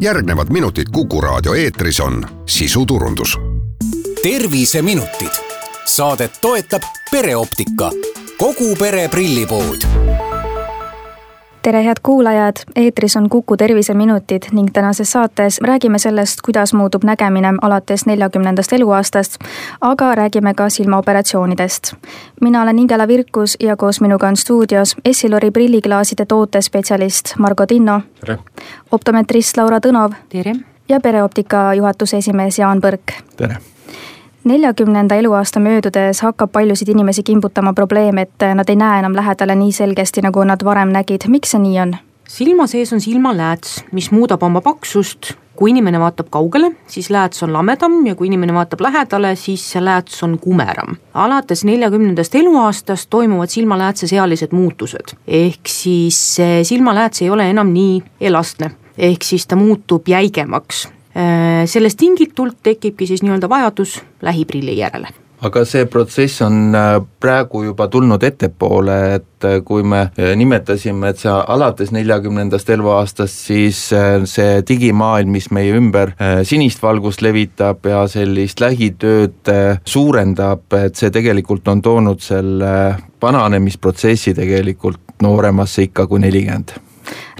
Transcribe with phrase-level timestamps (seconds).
[0.00, 3.38] järgnevad minutid Kuku raadio eetris on sisuturundus.
[4.22, 5.32] terviseminutid,
[5.84, 7.90] saadet toetab pereoptika,
[8.38, 9.80] kogu pere prillipood
[11.62, 17.52] tere, head kuulajad, eetris on Kuku terviseminutid ning tänases saates räägime sellest, kuidas muutub nägemine
[17.62, 19.38] alates neljakümnendast eluaastast,
[19.80, 21.94] aga räägime ka silmaoperatsioonidest.
[22.40, 28.00] mina olen Ingela Virkus ja koos minuga on stuudios Essilori prilliklaaside tootespetsialist Margo Tinno.
[28.20, 28.38] tere!
[28.92, 30.12] optometrist Laura Tõnov.
[30.28, 30.54] tere!
[30.88, 33.12] ja pereoptika juhatuse esimees Jaan Põrk.
[33.36, 33.56] tere!
[34.44, 39.72] Neljakümnenda eluaasta möödudes hakkab paljusid inimesi kimbutama probleem, et nad ei näe enam lähedale nii
[39.72, 41.96] selgesti, nagu nad varem nägid, miks see nii on?
[42.30, 47.52] silma sees on silmalääts, mis muudab oma paksust, kui inimene vaatab kaugele, siis lääts on
[47.52, 50.96] lamedam ja kui inimene vaatab lähedale, siis see lääts on kumeram.
[51.14, 58.70] alates neljakümnendast eluaastast toimuvad silmaläätses ealised muutused, ehk siis silmalääts ei ole enam nii elastne,
[58.98, 65.10] ehk siis ta muutub jäigemaks sellest tingitult tekibki siis nii-öelda vajadus lähiprilli järele.
[65.40, 70.02] Aga see protsess on äh, praegu juba tulnud ettepoole, et äh, kui me
[70.36, 73.80] nimetasime, et see alates neljakümnendast eluaastast, siis
[74.34, 76.12] see digimaailm, mis meie ümber
[76.44, 79.48] sinist valgust levitab ja sellist lähitööd
[79.88, 82.74] suurendab, et see tegelikult on toonud selle
[83.22, 86.76] vananemisprotsessi tegelikult nooremasse ikka kui nelikümmend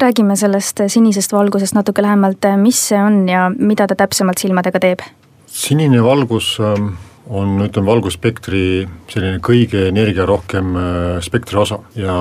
[0.01, 5.07] räägime sellest sinisest valgusest natuke lähemalt, mis see on ja mida ta täpsemalt silmadega teeb?
[5.51, 6.93] sinine valgus ähm,
[7.31, 8.65] on, ütleme, valgusspektri
[9.11, 12.15] selline kõige energiarohkem äh, spektri osa ja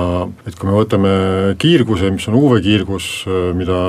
[0.47, 1.13] et kui me võtame
[1.61, 3.79] kiirguse, mis on UV-kiirgus, äh, mida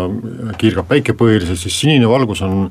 [0.61, 2.71] kiirgab päike põhiliselt, siis sinine valgus on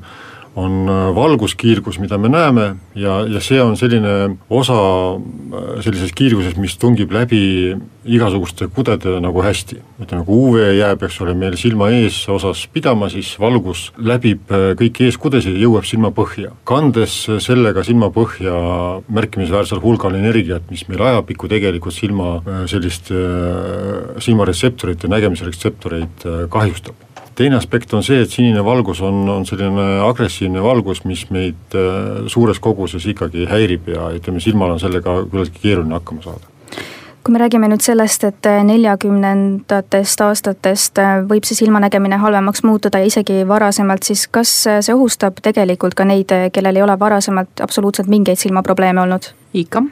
[0.58, 4.76] on äh, valguskiirgus, mida me näeme ja, ja see on selline osa
[5.14, 7.76] äh, sellisest kiirgusest, mis tungib läbi
[8.10, 9.78] igasuguste kudede nagu hästi.
[10.02, 15.06] ütleme, kui UV-jää peaks olema meil silma ees osas pidama, siis valgus läbib äh, kõiki
[15.06, 16.54] eeskudesid ja jõuab silmapõhja.
[16.64, 18.54] kandes sellega silmapõhja
[19.08, 22.40] märkimisväärsel hulgal energiat, mis meil ajapikku tegelikult silma
[22.70, 23.10] sellist
[24.24, 27.09] silmaretseptoreid ja nägemisretseptoreid kahjustab
[27.40, 32.26] teine aspekt on see, et sinine valgus on, on selline agressiivne valgus, mis meid äh,
[32.28, 36.56] suures koguses ikkagi häirib ja ütleme, silmal on sellega küllaltki keeruline hakkama saada
[37.20, 43.10] kui me räägime nüüd sellest, et neljakümnendatest aastatest äh, võib see silmanägemine halvemaks muutuda ja
[43.10, 48.40] isegi varasemalt, siis kas see ohustab tegelikult ka neid, kellel ei ole varasemalt absoluutselt mingeid
[48.40, 49.32] silmaprobleeme olnud?
[49.54, 49.82] ikka.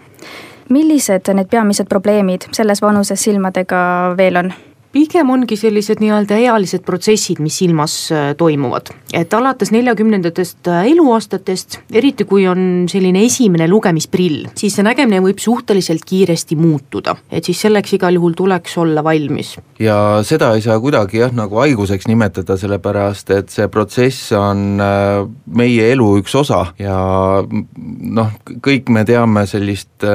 [0.68, 3.78] millised need peamised probleemid selles vanuses silmadega
[4.16, 4.52] veel on?
[4.92, 8.92] Pigem ongi sellised nii-öelda ealised protsessid, mis silmas äh, toimuvad.
[9.12, 15.40] et alates neljakümnendatest äh, eluaastatest, eriti kui on selline esimene lugemisprill, siis see nägemine võib
[15.42, 17.16] suhteliselt kiiresti muutuda.
[17.30, 19.56] et siis selleks igal juhul tuleks olla valmis.
[19.78, 25.24] ja seda ei saa kuidagi jah, nagu haiguseks nimetada, sellepärast et see protsess on äh,
[25.46, 26.98] meie elu üks osa ja
[27.44, 30.08] noh, kõik me teame sellist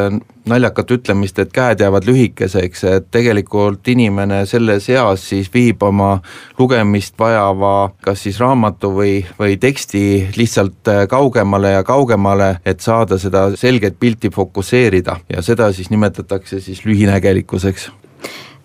[0.50, 6.18] naljakat ütlemist, et käed jäävad lühikeseks, et tegelikult inimene selles eas siis viib oma
[6.60, 10.04] lugemist vajava kas siis raamatu või, või teksti
[10.38, 15.20] lihtsalt äh, kaugemale ja kaugemale, et saada seda selget pilti fokusseerida.
[15.30, 17.92] Ja seda siis nimetatakse siis lühinägelikkuseks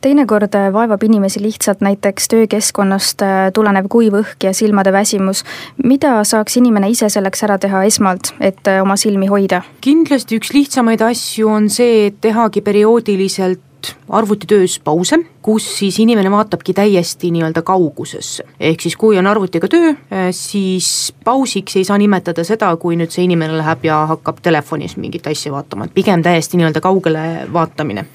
[0.00, 5.44] teinekord äh, vaevab inimesi lihtsalt näiteks töökeskkonnast äh, tulenev kuiv õhk ja silmade väsimus.
[5.84, 9.62] mida saaks inimene ise selleks ära teha esmalt, et äh, oma silmi hoida?
[9.80, 13.67] kindlasti üks lihtsamaid asju on see, et tehagi perioodiliselt
[14.08, 18.44] arvutitöös pause, kus siis inimene vaatabki täiesti nii-öelda kaugusesse.
[18.60, 19.94] ehk siis, kui on arvutiga töö,
[20.30, 25.26] siis pausiks ei saa nimetada seda, kui nüüd see inimene läheb ja hakkab telefonis mingit
[25.26, 28.06] asja vaatama, et pigem täiesti nii-öelda kaugele vaatamine.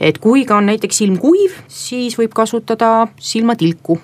[0.00, 3.98] et kui ka on näiteks silm kuiv, siis võib kasutada silmatilku.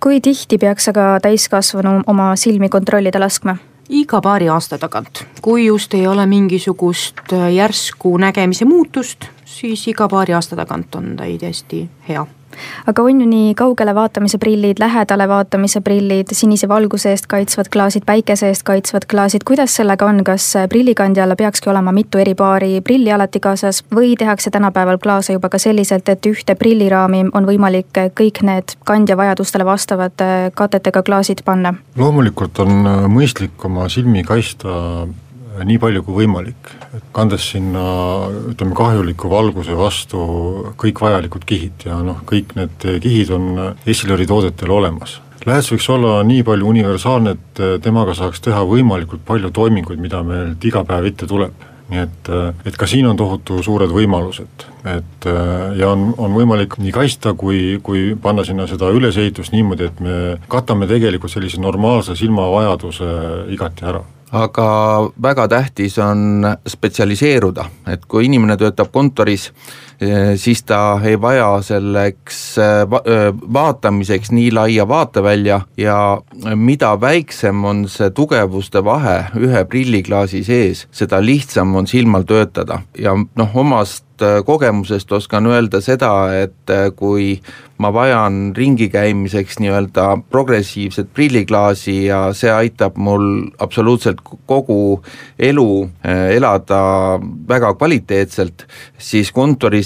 [0.00, 3.56] kui tihti peaks aga täiskasvanu oma silmi kontrollida laskma?
[3.88, 10.32] Iga paari aasta tagant, kui just ei ole mingisugust järsku nägemise muutust siis iga paari
[10.32, 12.26] aasta tagant on täiesti hea
[12.86, 18.06] aga on ju nii kaugele vaatamise prillid, lähedale vaatamise prillid, sinise valguse eest kaitsvad klaasid,
[18.06, 23.12] päikese eest kaitsvad klaasid, kuidas sellega on, kas prillikandjal peakski olema mitu eri paari prilli
[23.12, 28.42] alati kaasas või tehakse tänapäeval klaase juba ka selliselt, et ühte prilliraami on võimalik kõik
[28.46, 31.74] need kandja vajadustele vastavad katetega klaasid panna?
[31.96, 35.06] loomulikult on mõistlik oma silmi kaitsta
[35.64, 36.72] nii palju kui võimalik,
[37.16, 37.84] kandes sinna
[38.52, 40.20] ütleme, kahjuliku valguse vastu
[40.80, 43.48] kõik vajalikud kihid ja noh, kõik need kihid on
[43.86, 45.18] Essilori toodetel olemas.
[45.46, 50.64] Lääs võiks olla nii palju universaalne, et temaga saaks teha võimalikult palju toiminguid, mida meilt
[50.68, 52.28] iga päev ette tuleb nii et,
[52.68, 55.28] et ka siin on tohutu suured võimalused, et
[55.78, 60.18] ja on, on võimalik nii kaitsta kui, kui panna sinna seda ülesehitust niimoodi, et me
[60.52, 63.08] katame tegelikult sellise normaalse silmavajaduse
[63.56, 64.68] igati ära aga
[65.22, 69.50] väga tähtis on spetsialiseeruda, et kui inimene töötab kontoris,
[70.36, 75.98] siis ta ei vaja selleks eh, eh, vaatamiseks nii laia vaatevälja ja
[76.54, 82.82] mida väiksem on see tugevuste vahe ühe prilliklaasi sees, seda lihtsam on silmal töötada.
[82.98, 84.04] Ja noh, omast
[84.44, 87.36] kogemusest oskan öelda seda, et kui
[87.78, 93.28] ma vajan ringi käimiseks nii-öelda progressiivset prilliklaasi ja see aitab mul
[93.62, 94.18] absoluutselt
[94.50, 94.98] kogu
[95.38, 95.68] elu
[96.34, 96.80] elada
[97.48, 98.66] väga kvaliteetselt,
[98.98, 99.30] siis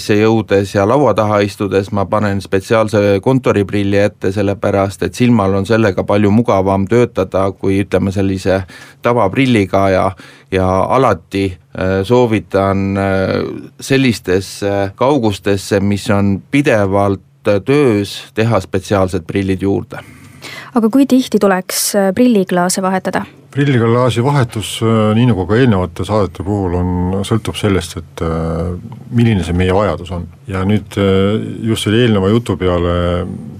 [0.03, 5.65] kontorisse jõudes ja laua taha istudes ma panen spetsiaalse kontoriprilli ette, sellepärast et silmal on
[5.65, 8.63] sellega palju mugavam töötada, kui ütleme, sellise
[9.01, 10.11] tavaprilliga ja
[10.51, 17.21] ja alati eh, soovitan eh, sellistesse kaugustesse, mis on pidevalt
[17.65, 20.03] töös teha spetsiaalsed prillid juurde.
[20.75, 23.25] aga kui tihti tuleks äh, prilliklaase vahetada?
[23.53, 26.93] Prilliklaasi vahetus, äh, nii nagu ka eelnevate saadete puhul, on,
[27.27, 28.73] sõltub sellest, et äh,
[29.13, 30.27] milline see meie vajadus on.
[30.47, 30.97] ja nüüd
[31.63, 32.93] just selle eelneva jutu peale,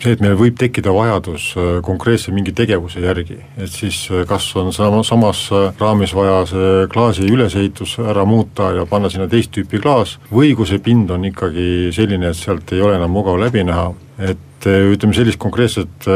[0.03, 1.45] see, et meil võib tekkida vajadus
[1.85, 5.45] konkreetse mingi tegevuse järgi, et siis kas on sama, samas
[5.79, 10.67] raamis vaja see klaasi ülesehitus ära muuta ja panna sinna teist tüüpi klaas, või kui
[10.67, 15.15] see pind on ikkagi selline, et sealt ei ole enam mugav läbi näha, et ütleme,
[15.15, 16.07] sellist konkreetset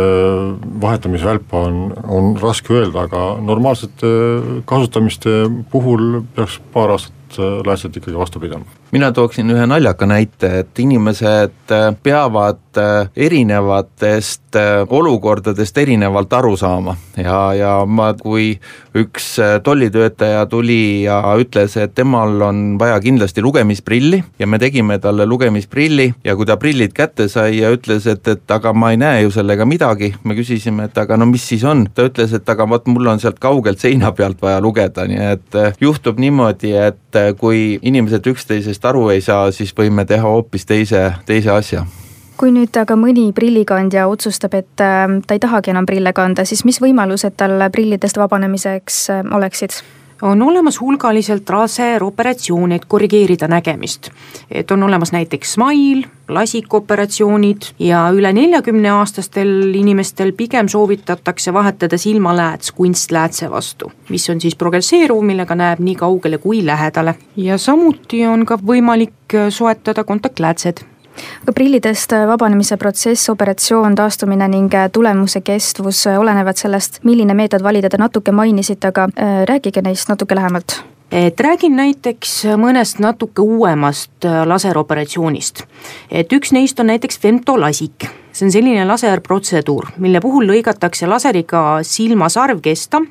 [0.82, 4.12] vahetamisvälpa on, on raske öelda, aga normaalsete
[4.70, 8.66] kasutamiste puhul peaks paar aastat läätsed ikkagi vastu pidama.
[8.92, 11.74] mina tooksin ühe naljaka näite, et inimesed
[12.04, 12.62] peavad
[13.16, 14.58] erinevatest
[14.90, 16.96] olukordadest erinevalt aru saama.
[17.18, 18.56] Ja, ja ma, kui
[18.98, 25.26] üks tollitöötaja tuli ja ütles, et temal on vaja kindlasti lugemisprilli ja me tegime talle
[25.26, 29.22] lugemisprilli ja kui ta prillid kätte sai ja ütles, et, et aga ma ei näe
[29.26, 32.68] ju sellega midagi, me küsisime, et aga no mis siis on, ta ütles, et aga
[32.70, 37.78] vot mul on sealt kaugelt seina pealt vaja lugeda, nii et juhtub niimoodi, et kui
[37.82, 41.86] inimesed üksteisest aru ei saa, siis võime teha hoopis teise, teise asja
[42.38, 46.66] kui nüüd aga mõni prillikandja otsustab, et äh, ta ei tahagi enam prille kanda, siis
[46.66, 49.82] mis võimalused tal prillidest vabanemiseks äh, oleksid?
[50.22, 54.10] on olemas hulgaliselt laseroperatsioone, et korrigeerida nägemist.
[54.52, 62.72] et on olemas näiteks Smile, lasikoperatsioonid ja üle neljakümne aastastel inimestel pigem soovitatakse vahetada silmalääts
[62.72, 67.16] kunstläätse vastu, mis on siis progresseeruv, millega näeb nii kaugele kui lähedale.
[67.36, 70.97] ja samuti on ka võimalik soetada kontaktläätsed
[71.42, 77.98] aga prillidest vabanemise protsess, operatsioon, taastumine ning tulemuse kestvus olenevad sellest, milline meetod valida, te
[78.02, 80.82] natuke mainisite, aga äh, rääkige neist natuke lähemalt
[81.12, 85.64] et räägin näiteks mõnest natuke uuemast laseroperatsioonist.
[86.12, 92.30] et üks neist on näiteks femtolasik see on selline laserprotseduur, mille puhul lõigatakse laseriga silma
[92.30, 93.02] sarvkesta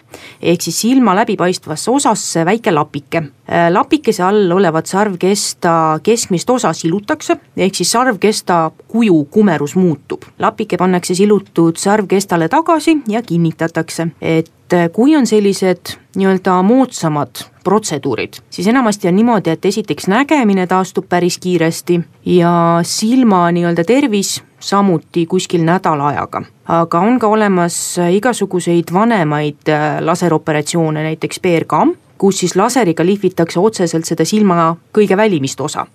[0.42, 3.22] ehk siis silma läbipaistvasse osasse väike lapike.
[3.50, 10.22] Äh, lapikese all olevat sarvkesta keskmist osa silutakse, ehk siis sarvkesta kuju kumerus muutub.
[10.38, 18.38] lapike pannakse silutud sarvkestale tagasi ja kinnitatakse, et äh, kui on sellised nii-öelda moodsamad protseduurid,
[18.50, 22.00] siis enamasti on niimoodi, et esiteks nägemine taastub päris kiiresti
[22.38, 22.52] ja
[22.82, 26.42] silma nii-öelda tervis samuti kuskil nädala ajaga.
[26.68, 27.76] aga on ka olemas
[28.10, 31.72] igasuguseid vanemaid äh, laseroperatsioone, näiteks PRK,
[32.18, 35.86] kus siis laseriga lihvitakse otseselt seda silma kõige välimist osa.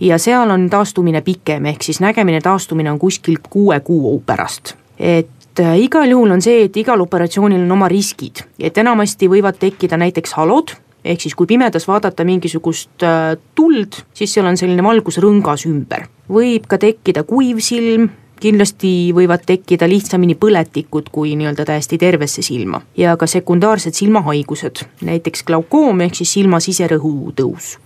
[0.00, 5.60] ja seal on taastumine pikem, ehk siis nägemine taastumine on kuskil kuue kuu pärast, et
[5.60, 9.96] äh, igal juhul on see, et igal operatsioonil on oma riskid, et enamasti võivad tekkida
[9.96, 10.74] näiteks halod
[11.04, 16.08] ehk siis kui pimedas vaadata mingisugust äh, tuld, siis seal on selline valgusrõngas ümber.
[16.28, 22.82] võib ka tekkida kuiv silm, kindlasti võivad tekkida lihtsamini põletikud kui nii-öelda täiesti tervesse silma
[22.96, 27.76] ja ka sekundaarsed silmahaigused, näiteks glaukoom ehk siis silma siserõhu tõus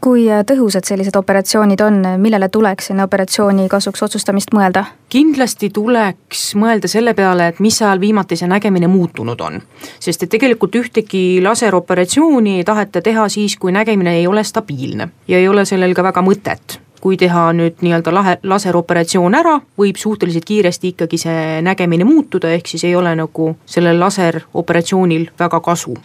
[0.00, 4.84] kui tõhusad sellised operatsioonid on, millele tuleks enne operatsiooni kasuks otsustamist mõelda?
[5.08, 9.60] kindlasti tuleks mõelda selle peale, et mis ajal viimati see nägemine muutunud on.
[10.00, 15.38] sest et tegelikult ühtegi laseroperatsiooni ei taheta teha siis, kui nägemine ei ole stabiilne ja
[15.38, 20.46] ei ole sellel ka väga mõtet kui teha nüüd nii-öelda lahe, laseroperatsioon ära, võib suhteliselt
[20.48, 25.96] kiiresti ikkagi see nägemine muutuda, ehk siis ei ole nagu sellel laseroperatsioonil väga kasu.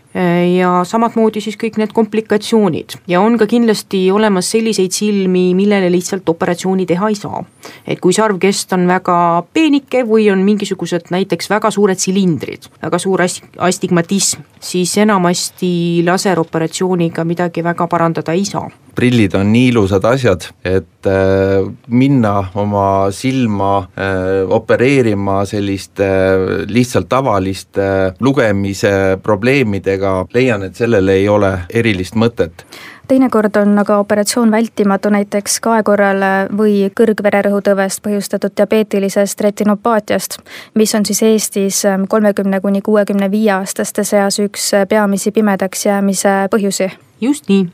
[0.56, 6.30] ja samamoodi siis kõik need komplikatsioonid ja on ka kindlasti olemas selliseid silmi, millele lihtsalt
[6.30, 7.44] operatsiooni teha ei saa.
[7.88, 13.22] et kui sarvkest on väga peenike või on mingisugused näiteks väga suured silindrid, väga suur
[13.58, 21.08] astigmatism, siis enamasti laseroperatsiooniga midagi väga parandada ei saa prillid on nii ilusad asjad, et
[21.10, 31.14] äh, minna oma silma äh, opereerima selliste äh, lihtsalt tavaliste lugemise probleemidega, leian, et sellel
[31.14, 32.66] ei ole erilist mõtet
[33.12, 36.24] teinekord on aga operatsioon vältimatu näiteks kae korral
[36.56, 40.38] või kõrgvererõhutõvest põhjustatud diabeetilisest retinopaatiast,
[40.80, 46.88] mis on siis Eestis kolmekümne kuni kuuekümne viie aastaste seas üks peamisi pimedaks jäämise põhjusi.
[47.22, 47.66] Just nii,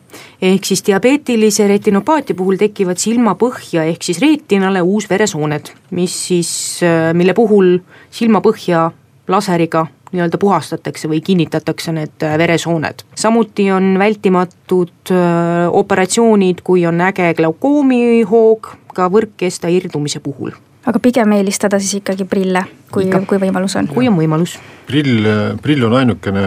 [0.42, 6.50] ehk siis diabeetilise retinopaatia puhul tekivad silmapõhja ehk siis reetinale uusveresooned, mis siis,
[7.14, 7.78] mille puhul
[8.10, 8.90] silmapõhja
[9.30, 13.04] laseriga nii-öelda puhastatakse või kinnitatakse need veresooned.
[13.16, 15.12] samuti on vältimatud
[15.72, 20.56] operatsioonid, kui on äge glaukoomihoog ka võrkkesta irdumise puhul
[20.88, 23.90] aga pigem eelistada siis ikkagi prille, kui, kui võimalus on.
[23.92, 24.56] kui on võimalus.
[24.88, 25.28] prill,
[25.64, 26.44] prill on ainukene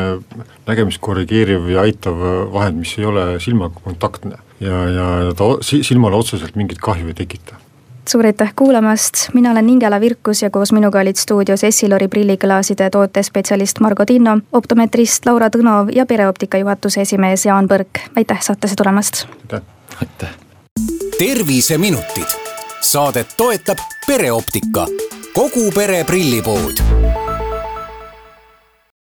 [0.69, 2.23] nägemist korrigeeriv ja aitav
[2.55, 7.61] vahend, mis ei ole silmaga kontaktne ja, ja ta silmale otseselt mingit kahju ei tekita
[8.09, 13.81] suur aitäh kuulamast, mina olen Ingela Virkus ja koos minuga olid stuudios Essilori prilliklaaside tootespetsialist
[13.81, 19.27] Margo Tinno, optometrist Laura Tõnov ja pereoptika juhatuse esimees Jaan Põrk, aitäh saatesse tulemast!
[19.43, 19.63] aitäh!
[20.01, 20.35] aitäh!
[21.19, 22.39] terviseminutid
[22.81, 24.87] Saadet toetab pereoptika,
[25.35, 27.00] kogu pere prillipood